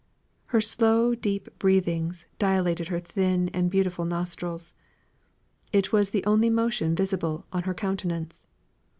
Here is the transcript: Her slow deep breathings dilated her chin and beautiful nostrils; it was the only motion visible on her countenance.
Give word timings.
Her 0.47 0.61
slow 0.61 1.13
deep 1.13 1.59
breathings 1.59 2.25
dilated 2.39 2.87
her 2.87 2.99
chin 2.99 3.49
and 3.49 3.69
beautiful 3.69 4.03
nostrils; 4.03 4.73
it 5.71 5.91
was 5.93 6.09
the 6.09 6.25
only 6.25 6.49
motion 6.49 6.95
visible 6.95 7.45
on 7.53 7.65
her 7.65 7.75
countenance. 7.75 8.47